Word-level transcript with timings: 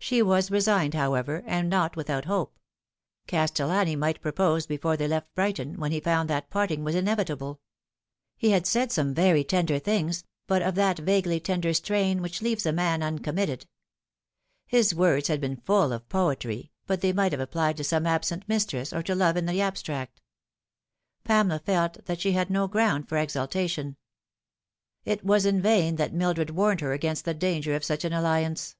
She 0.00 0.22
was 0.22 0.50
resigned, 0.50 0.94
however, 0.94 1.44
and 1.46 1.70
not 1.70 1.94
without 1.94 2.24
hope. 2.24 2.58
Castel 3.28 3.68
lani 3.68 3.94
might 3.94 4.20
propose 4.20 4.66
before 4.66 4.96
they 4.96 5.06
left 5.06 5.32
Brighton, 5.36 5.78
when 5.78 5.92
he 5.92 6.00
found 6.00 6.28
that 6.28 6.50
parting 6.50 6.82
was 6.82 6.96
inevitable. 6.96 7.60
He 8.36 8.50
had 8.50 8.66
said 8.66 8.90
some 8.90 9.14
very 9.14 9.44
tender 9.44 9.78
things, 9.78 10.24
but 10.48 10.62
of 10.62 10.74
that 10.74 10.98
vaguely 10.98 11.38
tender 11.38 11.72
strain 11.74 12.20
which 12.20 12.42
leaves 12.42 12.66
a 12.66 12.72
man 12.72 13.04
uncommitted. 13.04 13.68
His 14.66 14.96
words 14.96 15.28
had 15.28 15.40
been 15.40 15.54
full 15.58 15.92
of 15.92 16.08
poetry, 16.08 16.72
but 16.88 17.00
they 17.00 17.12
might 17.12 17.30
have 17.30 17.40
applied 17.40 17.76
to 17.76 17.84
some 17.84 18.04
absent 18.04 18.42
mistress, 18.48 18.92
or 18.92 19.04
to 19.04 19.14
love 19.14 19.36
in 19.36 19.46
the 19.46 19.60
abstract. 19.60 20.20
Pamela 21.22 21.60
felt 21.60 22.04
that 22.06 22.20
she 22.20 22.32
had 22.32 22.50
no 22.50 22.66
ground 22.66 23.08
for 23.08 23.16
exultation. 23.16 23.96
It 25.04 25.22
was 25.24 25.46
in 25.46 25.62
vain 25.62 25.94
that 25.98 26.12
Mildred 26.12 26.50
warned 26.50 26.80
her 26.80 26.92
against 26.92 27.24
the 27.24 27.32
danger 27.34 27.76
of 27.76 27.84
such 27.84 28.04
an 28.04 28.12
alliance. 28.12 28.74